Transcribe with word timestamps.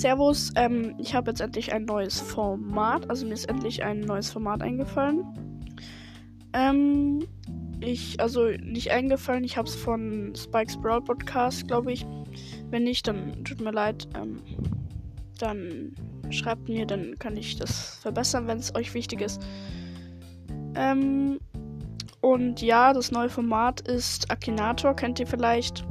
Servus, 0.00 0.50
ähm, 0.56 0.94
ich 0.96 1.14
habe 1.14 1.30
jetzt 1.30 1.42
endlich 1.42 1.74
ein 1.74 1.84
neues 1.84 2.22
Format. 2.22 3.10
Also 3.10 3.26
mir 3.26 3.34
ist 3.34 3.50
endlich 3.50 3.84
ein 3.84 4.00
neues 4.00 4.30
Format 4.30 4.62
eingefallen. 4.62 5.26
Ähm, 6.54 7.26
ich, 7.80 8.18
also 8.18 8.46
nicht 8.46 8.92
eingefallen, 8.92 9.44
ich 9.44 9.58
habe 9.58 9.68
es 9.68 9.74
von 9.74 10.32
Spikes 10.34 10.78
Brawl 10.78 11.02
Podcast, 11.02 11.68
glaube 11.68 11.92
ich. 11.92 12.06
Wenn 12.70 12.84
nicht, 12.84 13.08
dann 13.08 13.44
tut 13.44 13.60
mir 13.60 13.72
leid. 13.72 14.08
Ähm, 14.14 14.40
dann 15.38 15.94
schreibt 16.30 16.66
mir, 16.66 16.86
dann 16.86 17.18
kann 17.18 17.36
ich 17.36 17.58
das 17.58 17.96
verbessern, 17.96 18.46
wenn 18.46 18.56
es 18.56 18.74
euch 18.74 18.94
wichtig 18.94 19.20
ist. 19.20 19.42
Ähm, 20.76 21.40
und 22.22 22.62
ja, 22.62 22.94
das 22.94 23.10
neue 23.10 23.28
Format 23.28 23.82
ist 23.82 24.30
Akinator, 24.30 24.96
kennt 24.96 25.20
ihr 25.20 25.26
vielleicht. 25.26 25.84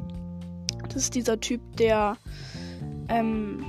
Das 0.88 0.96
ist 0.96 1.13
dieser 1.13 1.40
Typ, 1.40 1.62
der 1.77 2.18
ähm, 3.07 3.63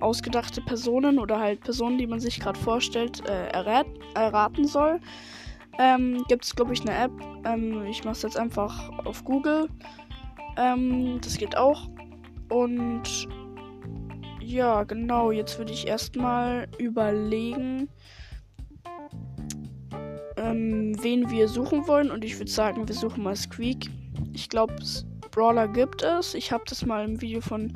ausgedachte 0.00 0.60
Personen 0.60 1.18
oder 1.18 1.38
halt 1.38 1.60
Personen, 1.60 1.98
die 1.98 2.06
man 2.06 2.20
sich 2.20 2.40
gerade 2.40 2.58
vorstellt, 2.58 3.28
äh, 3.28 3.48
errat 3.48 3.86
erraten 4.14 4.66
soll. 4.66 5.00
Ähm, 5.78 6.24
Gibt 6.28 6.44
es, 6.44 6.56
glaube 6.56 6.72
ich, 6.72 6.80
eine 6.80 6.94
App. 6.94 7.12
Ähm, 7.44 7.84
ich 7.86 8.04
mache 8.04 8.12
es 8.12 8.22
jetzt 8.22 8.38
einfach 8.38 8.90
auf 9.04 9.24
Google. 9.24 9.68
Ähm, 10.56 11.20
das 11.22 11.36
geht 11.38 11.56
auch. 11.56 11.88
Und 12.48 13.28
ja, 14.40 14.82
genau. 14.84 15.30
Jetzt 15.30 15.58
würde 15.58 15.72
ich 15.72 15.86
erstmal 15.86 16.66
überlegen, 16.78 17.88
ähm, 20.36 20.96
wen 21.00 21.30
wir 21.30 21.46
suchen 21.46 21.86
wollen. 21.86 22.10
Und 22.10 22.24
ich 22.24 22.38
würde 22.38 22.50
sagen, 22.50 22.88
wir 22.88 22.94
suchen 22.94 23.22
mal 23.22 23.36
Squeak. 23.36 23.88
Ich 24.32 24.48
glaube, 24.48 24.74
Brawler 25.30 25.68
gibt 25.68 26.02
es. 26.02 26.34
Ich 26.34 26.50
habe 26.50 26.64
das 26.66 26.84
mal 26.84 27.04
im 27.04 27.20
Video 27.20 27.40
von 27.40 27.72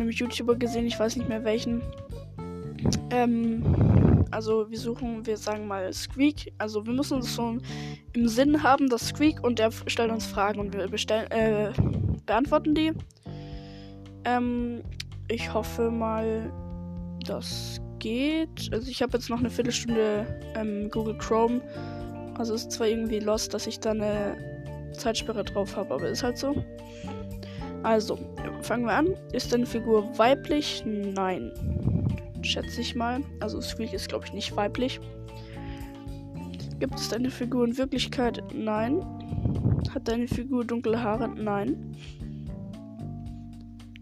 einem 0.00 0.10
YouTuber 0.10 0.56
gesehen. 0.56 0.86
Ich 0.86 0.98
weiß 0.98 1.16
nicht 1.16 1.28
mehr 1.28 1.44
welchen. 1.44 1.82
Ähm, 3.10 4.24
also 4.30 4.70
wir 4.70 4.78
suchen, 4.78 5.24
wir 5.26 5.36
sagen 5.36 5.66
mal 5.66 5.92
Squeak. 5.92 6.52
Also 6.58 6.84
wir 6.86 6.92
müssen 6.92 7.18
es 7.18 7.34
so 7.34 7.56
im 8.12 8.28
Sinn 8.28 8.62
haben, 8.62 8.88
dass 8.88 9.08
Squeak 9.08 9.42
und 9.42 9.58
der 9.58 9.70
stellt 9.86 10.10
uns 10.10 10.26
Fragen 10.26 10.60
und 10.60 10.74
wir 10.74 10.88
bestellen, 10.88 11.30
äh, 11.30 11.72
beantworten 12.26 12.74
die. 12.74 12.92
Ähm, 14.24 14.82
ich 15.28 15.52
hoffe 15.52 15.90
mal, 15.90 16.52
das 17.26 17.80
geht. 17.98 18.68
Also 18.72 18.90
ich 18.90 19.02
habe 19.02 19.16
jetzt 19.16 19.30
noch 19.30 19.38
eine 19.38 19.50
Viertelstunde 19.50 20.26
ähm, 20.54 20.90
Google 20.90 21.18
Chrome. 21.18 21.60
Also 22.36 22.54
ist 22.54 22.70
zwar 22.72 22.88
irgendwie 22.88 23.20
lost, 23.20 23.54
dass 23.54 23.66
ich 23.66 23.80
da 23.80 23.92
eine 23.92 24.36
Zeitsperre 24.92 25.44
drauf 25.44 25.76
habe, 25.76 25.94
aber 25.94 26.08
ist 26.08 26.22
halt 26.22 26.38
so. 26.38 26.54
Also, 27.86 28.18
fangen 28.62 28.84
wir 28.84 28.94
an. 28.94 29.14
Ist 29.32 29.52
deine 29.52 29.64
Figur 29.64 30.18
weiblich? 30.18 30.82
Nein. 30.84 31.52
Schätze 32.42 32.80
ich 32.80 32.96
mal. 32.96 33.22
Also 33.38 33.60
Squeak 33.60 33.92
ist, 33.92 34.08
glaube 34.08 34.24
ich, 34.26 34.32
nicht 34.32 34.56
weiblich. 34.56 34.98
Gibt 36.80 36.96
es 36.96 37.10
deine 37.10 37.30
Figur 37.30 37.64
in 37.64 37.78
Wirklichkeit? 37.78 38.42
Nein. 38.52 39.06
Hat 39.94 40.08
deine 40.08 40.26
Figur 40.26 40.64
dunkle 40.64 41.00
Haare? 41.00 41.28
Nein. 41.28 41.96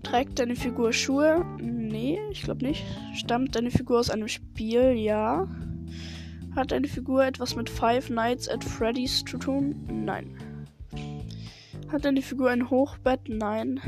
Trägt 0.03 0.39
deine 0.39 0.57
Figur 0.57 0.95
Schuhe? 0.95 1.45
Nee, 1.61 2.19
ich 2.31 2.41
glaube 2.41 2.65
nicht. 2.65 2.83
Stammt 3.15 3.55
deine 3.55 3.71
Figur 3.71 3.99
aus 3.99 4.09
einem 4.09 4.29
Spiel? 4.29 4.93
Ja. 4.93 5.47
Hat 6.57 6.73
deine 6.73 6.89
Figur 6.89 7.23
etwas 7.23 7.55
mit 7.55 7.69
Five 7.69 8.09
Nights 8.09 8.49
at 8.49 8.65
Freddy's 8.65 9.23
zu 9.27 9.37
tun? 9.37 9.75
Nein. 9.93 10.35
Hat 11.95 12.05
deine 12.05 12.23
Figur 12.23 12.51
ein 12.51 12.71
Hochbett? 12.71 13.21
Nein. 13.29 13.81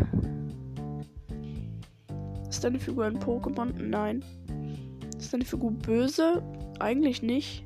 Ist 2.49 2.63
deine 2.63 2.79
Figur 2.79 3.05
ein 3.05 3.19
Pokémon? 3.19 3.73
Nein. 3.83 4.25
Ist 5.19 5.33
deine 5.33 5.45
Figur 5.45 5.73
böse? 5.73 6.41
Eigentlich 6.79 7.25
nicht. 7.25 7.65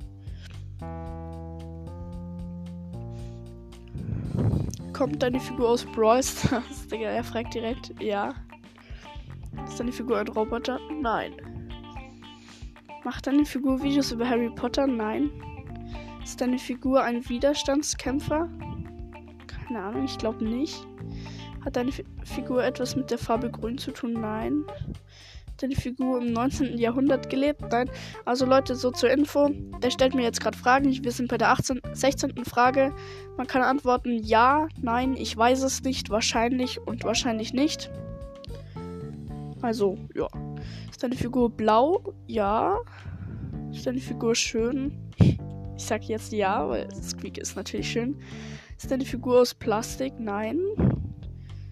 Kommt 4.95 5.23
deine 5.23 5.41
Figur 5.41 5.69
aus 5.69 5.84
Brawl 5.84 6.23
Stars? 6.23 6.87
Digga, 6.91 7.11
er 7.11 7.22
fragt 7.22 7.53
direkt. 7.53 7.93
Ja. 8.01 8.33
Ist 9.69 9.78
deine 9.78 9.93
Figur 9.93 10.21
ein 10.21 10.28
Roboter? 10.28 10.81
Nein. 11.03 11.34
Macht 13.05 13.27
deine 13.27 13.45
Figur 13.45 13.83
Videos 13.83 14.11
über 14.11 14.27
Harry 14.27 14.49
Potter? 14.49 14.87
Nein. 14.87 15.31
Ist 16.25 16.41
deine 16.41 16.59
Figur 16.59 17.03
ein 17.03 17.28
Widerstandskämpfer? 17.28 18.49
Keine 19.71 19.85
Ahnung, 19.85 20.05
ich 20.05 20.19
glaube 20.19 20.45
nicht. 20.45 20.85
Hat 21.65 21.77
deine 21.77 21.91
F 21.91 22.03
Figur 22.25 22.65
etwas 22.65 22.97
mit 22.97 23.09
der 23.13 23.19
Farbe 23.19 23.53
Grün 23.53 23.79
zu 23.79 23.93
tun? 23.93 24.15
Nein. 24.15 24.65
Hat 24.67 25.63
deine 25.63 25.77
Figur 25.77 26.21
im 26.21 26.33
19. 26.33 26.77
Jahrhundert 26.77 27.31
gelebt? 27.31 27.63
Nein. 27.71 27.89
Also 28.25 28.47
Leute, 28.47 28.75
so 28.75 28.91
zur 28.91 29.13
Info. 29.13 29.49
Der 29.81 29.93
stellt 29.93 30.17
mir 30.17 30.25
jetzt 30.25 30.41
gerade 30.41 30.59
Fragen. 30.59 30.93
Wir 31.05 31.13
sind 31.13 31.29
bei 31.29 31.39
der 31.39 31.51
18, 31.51 31.83
16. 31.93 32.45
Frage. 32.45 32.93
Man 33.37 33.47
kann 33.47 33.63
antworten 33.63 34.19
ja, 34.25 34.67
nein, 34.83 35.15
ich 35.17 35.37
weiß 35.37 35.63
es 35.63 35.85
nicht, 35.85 36.11
wahrscheinlich 36.11 36.81
und 36.85 37.05
wahrscheinlich 37.05 37.53
nicht. 37.53 37.93
Also, 39.63 39.99
ja. 40.17 40.27
Ist 40.91 41.01
deine 41.05 41.15
Figur 41.15 41.49
blau? 41.49 42.13
Ja. 42.27 42.81
Ist 43.71 43.87
deine 43.87 44.01
Figur 44.01 44.35
schön? 44.35 45.13
Ich 45.17 45.39
sag 45.77 46.03
jetzt 46.09 46.33
ja, 46.33 46.69
weil 46.69 46.89
Squeak 46.93 47.39
ist 47.39 47.55
natürlich 47.55 47.93
schön. 47.93 48.21
Ist 48.83 48.91
deine 48.91 49.05
Figur 49.05 49.43
aus 49.43 49.53
Plastik? 49.53 50.15
Nein. 50.19 50.59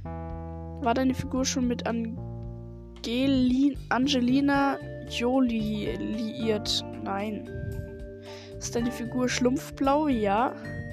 War 0.05 0.93
deine 0.93 1.15
Figur 1.15 1.47
schon 1.47 1.67
mit 1.67 1.87
Angelin 1.87 3.79
Angelina 3.89 4.77
Jolie 5.09 5.97
liiert? 5.97 6.85
Nein. 7.03 7.49
Ist 8.59 8.77
deine 8.77 8.93
Figur 8.93 9.27
schlumpfblau? 9.27 10.09
Ja. 10.09 10.53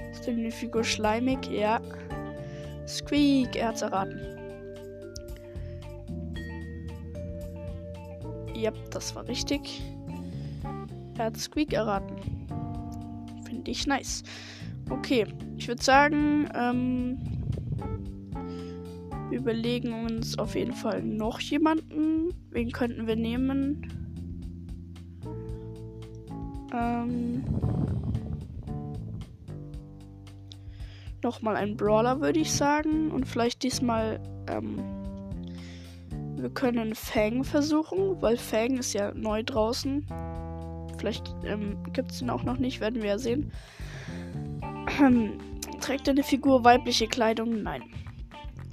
Ist 0.09 0.25
deine 0.25 0.52
Figur 0.52 0.86
schleimig? 0.86 1.50
Ja. 1.52 1.81
Squeak, 2.88 3.58
er 3.58 3.68
hat's 3.68 3.81
erraten. 3.81 4.22
Ja, 8.54 8.72
das 8.90 9.14
war 9.16 9.28
richtig. 9.28 9.81
Er 11.18 11.25
hat 11.25 11.36
Squeak 11.36 11.74
erraten. 11.74 12.16
Finde 13.46 13.70
ich 13.70 13.86
nice. 13.86 14.24
Okay, 14.90 15.25
ich 15.58 15.68
würde 15.68 15.84
sagen, 15.84 16.50
ähm, 16.54 17.18
wir 19.30 19.40
überlegen 19.40 20.06
uns 20.06 20.38
auf 20.38 20.56
jeden 20.56 20.74
Fall 20.74 21.02
noch 21.02 21.40
jemanden. 21.40 22.34
Wen 22.52 22.72
könnten 22.72 23.08
wir 23.08 23.16
nehmen? 23.16 23.88
Ähm, 26.74 27.44
Nochmal 31.26 31.56
ein 31.56 31.76
Brawler, 31.76 32.22
würde 32.22 32.40
ich 32.40 32.52
sagen. 32.52 33.10
Und 33.10 33.26
vielleicht 33.26 33.64
diesmal, 33.64 34.20
ähm, 34.48 34.78
wir 36.38 36.52
können 36.52 36.94
Fang 36.94 37.44
versuchen, 37.44 38.22
weil 38.22 38.38
Fang 38.38 38.78
ist 38.78 38.94
ja 38.94 39.12
neu 39.16 39.42
draußen. 39.42 40.06
Vielleicht 41.00 41.36
ähm, 41.44 41.82
gibt 41.94 42.12
es 42.12 42.22
ihn 42.22 42.30
auch 42.30 42.44
noch 42.44 42.60
nicht, 42.60 42.80
werden 42.80 43.02
wir 43.02 43.10
ja 43.10 43.18
sehen. 43.18 43.52
Trägt 45.81 46.07
deine 46.07 46.23
Figur 46.23 46.63
weibliche 46.63 47.07
Kleidung? 47.07 47.63
Nein. 47.63 47.84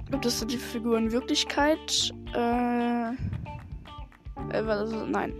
Gibt 0.09 0.25
es 0.25 0.45
die 0.45 0.57
Figur 0.57 0.97
in 0.97 1.11
Wirklichkeit? 1.11 2.13
Äh, 2.35 3.11
äh 3.11 4.63
also, 4.67 5.05
nein. 5.05 5.33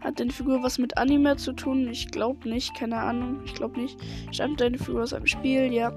Hat 0.00 0.20
deine 0.20 0.30
Figur 0.30 0.62
was 0.62 0.78
mit 0.78 0.96
Anime 0.96 1.36
zu 1.36 1.52
tun? 1.52 1.88
Ich 1.88 2.10
glaube 2.10 2.48
nicht, 2.48 2.74
keine 2.74 2.96
Ahnung. 2.96 3.40
Ich 3.44 3.54
glaube 3.54 3.80
nicht. 3.80 3.98
Stammt 4.30 4.60
deine 4.60 4.78
Figur 4.78 5.02
aus 5.02 5.12
einem 5.12 5.26
Spiel? 5.26 5.72
Ja. 5.72 5.92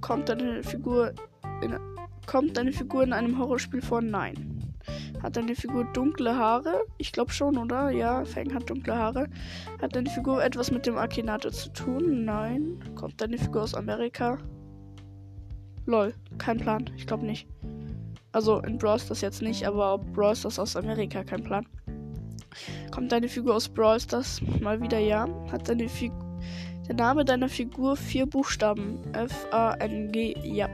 Kommt 0.00 0.28
deine 0.28 0.62
Figur 0.62 1.12
in, 1.62 1.78
kommt 2.26 2.56
deine 2.56 2.72
Figur 2.72 3.04
in 3.04 3.12
einem 3.12 3.38
Horrorspiel 3.38 3.82
vor? 3.82 4.00
Nein. 4.00 4.49
Hat 5.22 5.36
deine 5.36 5.54
Figur 5.54 5.84
dunkle 5.92 6.34
Haare? 6.34 6.82
Ich 6.98 7.12
glaube 7.12 7.30
schon, 7.30 7.58
oder? 7.58 7.90
Ja, 7.90 8.24
Fang 8.24 8.52
hat 8.54 8.70
dunkle 8.70 8.96
Haare. 8.96 9.28
Hat 9.80 9.94
deine 9.94 10.08
Figur 10.08 10.42
etwas 10.42 10.70
mit 10.70 10.86
dem 10.86 10.96
Akinator 10.96 11.52
zu 11.52 11.70
tun? 11.72 12.24
Nein. 12.24 12.78
Kommt 12.94 13.20
deine 13.20 13.36
Figur 13.36 13.62
aus 13.62 13.74
Amerika? 13.74 14.38
Lol, 15.86 16.14
kein 16.38 16.58
Plan. 16.58 16.88
Ich 16.96 17.06
glaube 17.06 17.26
nicht. 17.26 17.48
Also 18.32 18.60
in 18.60 18.78
Brawl 18.78 18.98
Stars 18.98 19.20
jetzt 19.20 19.42
nicht, 19.42 19.66
aber 19.66 19.98
Brawl 19.98 20.36
Stars 20.36 20.58
aus 20.58 20.76
Amerika, 20.76 21.24
kein 21.24 21.42
Plan. 21.42 21.66
Kommt 22.90 23.12
deine 23.12 23.28
Figur 23.28 23.54
aus 23.56 23.68
Brawl 23.68 24.00
Stars? 24.00 24.40
Mal 24.60 24.80
wieder 24.80 24.98
ja. 24.98 25.28
Hat 25.50 25.68
deine 25.68 25.88
Figur. 25.88 26.18
Der 26.88 26.96
Name 26.96 27.24
deiner 27.24 27.48
Figur 27.48 27.96
vier 27.96 28.26
Buchstaben. 28.26 28.98
F-A-N-G. 29.12 30.36
Ja. 30.42 30.68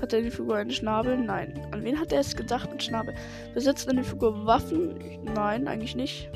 Hat 0.00 0.12
deine 0.12 0.30
Figur 0.30 0.56
einen 0.56 0.70
Schnabel? 0.70 1.16
Nein. 1.16 1.60
An 1.72 1.82
wen 1.82 1.98
hat 1.98 2.12
er 2.12 2.20
es 2.20 2.36
gedacht 2.36 2.70
mit 2.70 2.82
Schnabel? 2.82 3.14
Besitzt 3.54 3.88
deine 3.88 4.04
Figur 4.04 4.46
Waffen? 4.46 4.98
Nein, 5.34 5.66
eigentlich 5.66 5.96
nicht. 5.96 6.30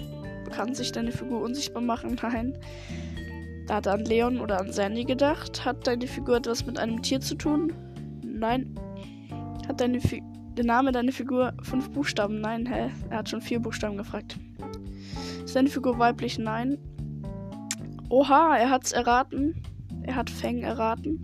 Kann 0.50 0.74
sich 0.74 0.92
deine 0.92 1.12
Figur 1.12 1.40
unsichtbar 1.40 1.82
machen? 1.82 2.16
Nein. 2.22 2.58
Er 3.68 3.76
hat 3.76 3.86
an 3.86 4.04
Leon 4.04 4.40
oder 4.40 4.60
an 4.60 4.72
Sandy 4.72 5.04
gedacht. 5.04 5.64
Hat 5.64 5.86
deine 5.86 6.06
Figur 6.06 6.36
etwas 6.36 6.66
mit 6.66 6.78
einem 6.78 7.00
Tier 7.02 7.20
zu 7.20 7.36
tun? 7.36 7.72
Nein. 8.24 8.74
Hat 9.68 9.80
deine 9.80 10.00
Fi 10.00 10.22
der 10.56 10.66
Name 10.66 10.92
deiner 10.92 11.12
Figur 11.12 11.54
fünf 11.62 11.90
Buchstaben? 11.90 12.40
Nein, 12.40 12.66
hä? 12.66 12.90
Er 13.08 13.18
hat 13.18 13.28
schon 13.30 13.40
vier 13.40 13.60
Buchstaben 13.60 13.96
gefragt. 13.96 14.36
Ist 15.44 15.56
deine 15.56 15.68
Figur 15.68 15.98
weiblich? 15.98 16.38
Nein. 16.38 16.76
Oha, 18.10 18.56
er 18.58 18.68
hat's 18.68 18.92
erraten. 18.92 19.62
Er 20.02 20.16
hat 20.16 20.28
Feng 20.28 20.62
erraten. 20.62 21.22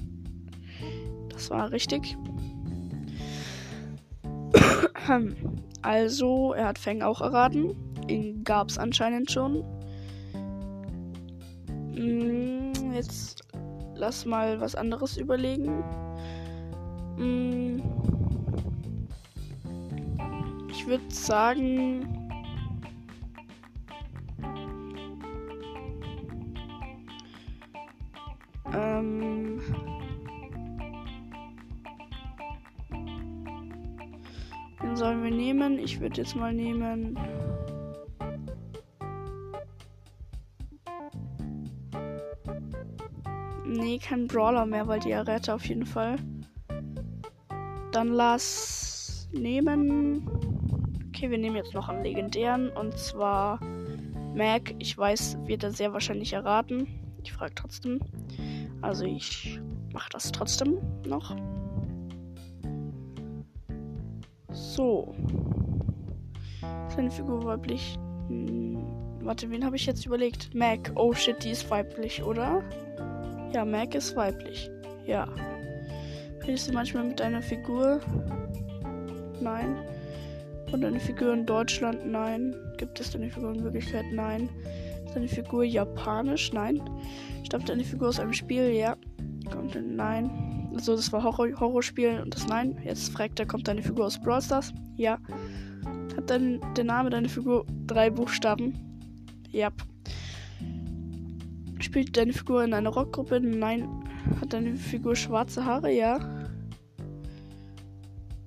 Das 1.28 1.50
war 1.50 1.70
richtig. 1.70 2.16
Also, 5.82 6.52
er 6.54 6.66
hat 6.66 6.78
Feng 6.78 7.02
auch 7.02 7.20
erraten. 7.20 7.74
Ihn 8.08 8.42
gab's 8.42 8.78
anscheinend 8.78 9.30
schon. 9.30 9.64
Hm, 11.94 12.72
jetzt 12.92 13.42
lass 13.94 14.26
mal 14.26 14.60
was 14.60 14.74
anderes 14.74 15.16
überlegen. 15.16 15.82
Hm, 17.16 17.82
ich 20.70 20.86
würde 20.86 21.04
sagen. 21.10 22.06
Ähm. 28.72 29.37
Den 34.82 34.96
sollen 34.96 35.22
wir 35.22 35.30
nehmen. 35.30 35.78
Ich 35.78 36.00
würde 36.00 36.20
jetzt 36.20 36.36
mal 36.36 36.52
nehmen. 36.52 37.18
Nee, 43.64 43.98
kein 43.98 44.26
Brawler 44.26 44.66
mehr, 44.66 44.86
weil 44.86 45.00
die 45.00 45.14
Arette 45.14 45.54
auf 45.54 45.66
jeden 45.66 45.86
Fall. 45.86 46.16
Dann 47.92 48.08
lass 48.08 49.28
nehmen. 49.32 50.28
Okay, 51.08 51.30
wir 51.30 51.38
nehmen 51.38 51.56
jetzt 51.56 51.74
noch 51.74 51.88
einen 51.88 52.02
legendären 52.02 52.70
und 52.70 52.96
zwar 52.96 53.60
Mac. 54.34 54.74
Ich 54.78 54.96
weiß, 54.96 55.38
wird 55.46 55.64
er 55.64 55.72
sehr 55.72 55.92
wahrscheinlich 55.92 56.32
erraten. 56.32 56.86
Ich 57.22 57.32
frage 57.32 57.54
trotzdem. 57.54 58.00
Also 58.80 59.04
ich 59.04 59.60
mache 59.92 60.08
das 60.10 60.32
trotzdem 60.32 60.78
noch. 61.06 61.34
So. 64.78 65.12
Seine 66.94 67.10
Figur 67.10 67.44
weiblich. 67.44 67.98
Hm, 68.28 68.78
warte, 69.24 69.50
wen 69.50 69.64
habe 69.64 69.74
ich 69.74 69.86
jetzt 69.86 70.06
überlegt? 70.06 70.54
Mac. 70.54 70.92
Oh 70.94 71.12
shit, 71.12 71.42
die 71.42 71.50
ist 71.50 71.68
weiblich, 71.68 72.22
oder? 72.22 72.62
Ja, 73.52 73.64
Mac 73.64 73.96
ist 73.96 74.14
weiblich. 74.14 74.70
Ja. 75.04 75.26
Redest 76.46 76.68
du 76.68 76.74
manchmal 76.74 77.02
mit 77.08 77.18
deiner 77.18 77.42
Figur? 77.42 77.98
Nein. 79.40 79.74
Und 80.70 80.80
deine 80.82 81.00
Figur 81.00 81.34
in 81.34 81.44
Deutschland? 81.44 82.06
Nein. 82.06 82.54
Gibt 82.76 83.00
es 83.00 83.10
deine 83.10 83.30
Figur 83.30 83.54
in 83.54 83.64
Wirklichkeit? 83.64 84.04
Nein. 84.12 84.48
Ist 85.06 85.16
deine 85.16 85.26
Figur 85.26 85.64
japanisch? 85.64 86.52
Nein. 86.52 86.80
Stammt 87.42 87.68
deine 87.68 87.82
Figur 87.82 88.10
aus 88.10 88.20
einem 88.20 88.32
Spiel? 88.32 88.70
Ja. 88.70 88.96
Kommt 89.50 89.74
in, 89.74 89.96
nein. 89.96 90.47
Also 90.74 90.94
das 90.94 91.12
war 91.12 91.22
Horror 91.22 91.48
Horrorspiel 91.58 92.20
und 92.20 92.34
das 92.34 92.46
nein. 92.46 92.78
Jetzt 92.84 93.12
fragt 93.12 93.40
er, 93.40 93.46
kommt 93.46 93.68
deine 93.68 93.82
Figur 93.82 94.06
aus 94.06 94.20
Brawl 94.20 94.42
Stars? 94.42 94.72
Ja. 94.96 95.18
Hat 96.16 96.30
dann 96.30 96.60
der 96.76 96.84
Name 96.84 97.10
deiner 97.10 97.28
Figur 97.28 97.64
drei 97.86 98.10
Buchstaben? 98.10 98.74
Ja. 99.50 99.70
Spielt 101.80 102.16
deine 102.16 102.32
Figur 102.32 102.64
in 102.64 102.74
einer 102.74 102.90
Rockgruppe? 102.90 103.40
Nein. 103.40 103.88
Hat 104.40 104.52
deine 104.52 104.76
Figur 104.76 105.16
schwarze 105.16 105.64
Haare? 105.64 105.90
Ja. 105.92 106.18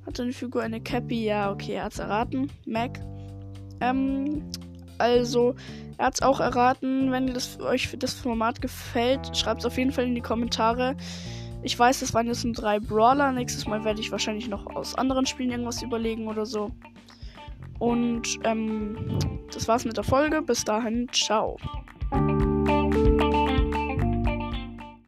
Hat 0.05 0.19
deine 0.19 0.33
Figur 0.33 0.61
eine 0.61 0.81
Cappy? 0.81 1.25
Ja, 1.25 1.51
okay, 1.51 1.73
er 1.73 1.85
hat's 1.85 1.99
erraten. 1.99 2.51
Mac. 2.65 2.99
Ähm, 3.79 4.43
also, 4.97 5.55
er 5.97 6.07
hat's 6.07 6.21
auch 6.21 6.39
erraten. 6.39 7.11
Wenn 7.11 7.27
das, 7.27 7.59
euch 7.59 7.95
das 7.97 8.13
Format 8.13 8.61
gefällt, 8.61 9.35
schreibt 9.35 9.61
es 9.61 9.65
auf 9.65 9.77
jeden 9.77 9.91
Fall 9.91 10.05
in 10.05 10.15
die 10.15 10.21
Kommentare. 10.21 10.95
Ich 11.63 11.77
weiß, 11.77 11.99
das 11.99 12.13
waren 12.13 12.27
jetzt 12.27 12.43
nur 12.43 12.53
drei 12.53 12.79
Brawler. 12.79 13.31
Nächstes 13.31 13.67
Mal 13.67 13.83
werde 13.83 14.01
ich 14.01 14.11
wahrscheinlich 14.11 14.47
noch 14.47 14.65
aus 14.75 14.95
anderen 14.95 15.25
Spielen 15.25 15.51
irgendwas 15.51 15.81
überlegen 15.81 16.27
oder 16.27 16.45
so. 16.45 16.71
Und 17.79 18.39
ähm, 18.43 19.19
das 19.53 19.67
war's 19.67 19.85
mit 19.85 19.97
der 19.97 20.03
Folge. 20.03 20.41
Bis 20.41 20.63
dahin, 20.63 21.07
ciao. 21.11 21.57